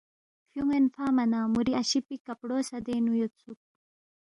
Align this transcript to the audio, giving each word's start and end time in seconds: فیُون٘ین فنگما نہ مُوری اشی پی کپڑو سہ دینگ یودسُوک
فیُون٘ین 0.49 0.85
فنگما 0.93 1.23
نہ 1.31 1.39
مُوری 1.53 1.73
اشی 1.81 1.99
پی 2.05 2.15
کپڑو 2.25 2.57
سہ 2.67 2.77
دینگ 2.85 3.07
یودسُوک 3.19 3.59